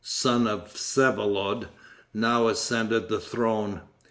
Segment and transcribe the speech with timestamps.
[0.03, 1.67] son of Vsevelod,
[2.11, 3.79] now ascended the throne.